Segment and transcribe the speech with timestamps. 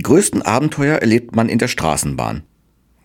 [0.00, 2.42] Die größten Abenteuer erlebt man in der Straßenbahn.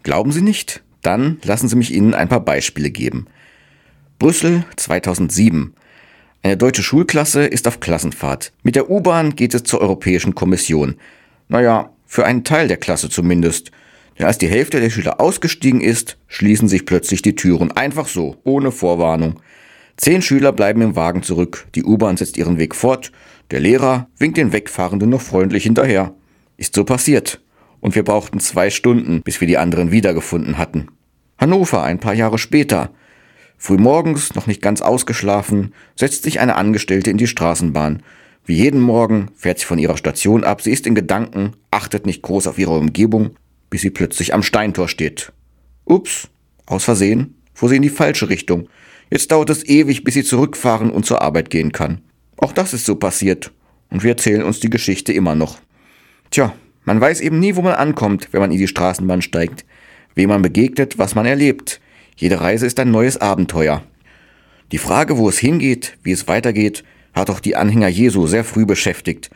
[0.04, 0.82] Glauben Sie nicht?
[1.02, 3.26] Dann lassen Sie mich Ihnen ein paar Beispiele geben.
[4.18, 5.74] Brüssel 2007.
[6.42, 8.54] Eine deutsche Schulklasse ist auf Klassenfahrt.
[8.64, 10.96] Mit der U-Bahn geht es zur Europäischen Kommission.
[11.50, 13.72] Naja, für einen Teil der Klasse zumindest.
[14.18, 17.74] Denn als die Hälfte der Schüler ausgestiegen ist, schließen sich plötzlich die Türen.
[17.74, 19.42] Einfach so, ohne Vorwarnung.
[19.98, 21.68] Zehn Schüler bleiben im Wagen zurück.
[21.76, 23.12] Die U-Bahn setzt ihren Weg fort.
[23.52, 26.16] Der Lehrer winkt den Wegfahrenden noch freundlich hinterher.
[26.58, 27.42] Ist so passiert.
[27.82, 30.88] Und wir brauchten zwei Stunden, bis wir die anderen wiedergefunden hatten.
[31.38, 32.92] Hannover ein paar Jahre später.
[33.58, 38.04] Frühmorgens, noch nicht ganz ausgeschlafen, setzt sich eine Angestellte in die Straßenbahn.
[38.46, 42.22] Wie jeden Morgen fährt sie von ihrer Station ab, sie ist in Gedanken, achtet nicht
[42.22, 43.32] groß auf ihre Umgebung,
[43.70, 45.32] bis sie plötzlich am Steintor steht.
[45.86, 46.30] Ups,
[46.66, 48.68] aus Versehen fuhr sie in die falsche Richtung.
[49.10, 52.02] Jetzt dauert es ewig, bis sie zurückfahren und zur Arbeit gehen kann.
[52.38, 53.52] Auch das ist so passiert.
[53.90, 55.60] Und wir erzählen uns die Geschichte immer noch.
[56.32, 56.54] Tja,
[56.84, 59.66] man weiß eben nie, wo man ankommt, wenn man in die Straßenbahn steigt.
[60.14, 61.82] Wem man begegnet, was man erlebt.
[62.16, 63.84] Jede Reise ist ein neues Abenteuer.
[64.72, 68.66] Die Frage, wo es hingeht, wie es weitergeht, hat auch die Anhänger Jesu sehr früh
[68.66, 69.30] beschäftigt.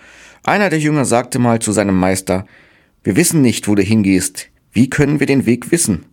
[0.43, 2.45] Einer der Jünger sagte mal zu seinem Meister,
[3.03, 4.49] wir wissen nicht, wo du hingehst.
[4.71, 6.05] Wie können wir den Weg wissen?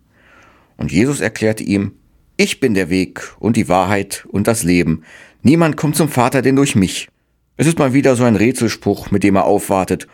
[0.77, 1.93] Und Jesus erklärte ihm,
[2.37, 5.03] ich bin der Weg und die Wahrheit und das Leben.
[5.41, 7.09] Niemand kommt zum Vater denn durch mich.
[7.55, 10.07] Es ist mal wieder so ein Rätselspruch, mit dem er aufwartet.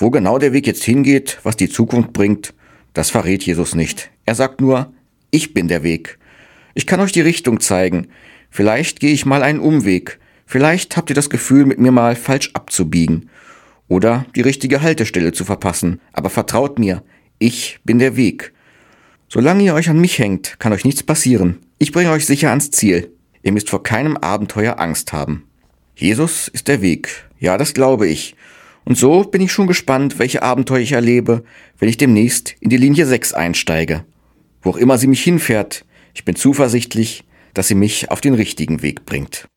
[0.00, 2.54] Wo genau der Weg jetzt hingeht, was die Zukunft bringt,
[2.94, 4.10] das verrät Jesus nicht.
[4.24, 4.94] Er sagt nur,
[5.30, 6.18] ich bin der Weg.
[6.72, 8.08] Ich kann euch die Richtung zeigen.
[8.48, 10.18] Vielleicht gehe ich mal einen Umweg.
[10.46, 13.28] Vielleicht habt ihr das Gefühl, mit mir mal falsch abzubiegen.
[13.88, 16.00] Oder die richtige Haltestelle zu verpassen.
[16.14, 17.02] Aber vertraut mir,
[17.38, 18.54] ich bin der Weg.
[19.28, 21.58] Solange ihr euch an mich hängt, kann euch nichts passieren.
[21.78, 23.12] Ich bringe euch sicher ans Ziel.
[23.42, 25.44] Ihr müsst vor keinem Abenteuer Angst haben.
[25.94, 27.28] Jesus ist der Weg.
[27.38, 28.34] Ja, das glaube ich.
[28.84, 31.44] Und so bin ich schon gespannt, welche Abenteuer ich erlebe,
[31.78, 34.04] wenn ich demnächst in die Linie 6 einsteige.
[34.62, 38.82] Wo auch immer sie mich hinfährt, ich bin zuversichtlich, dass sie mich auf den richtigen
[38.82, 39.48] Weg bringt.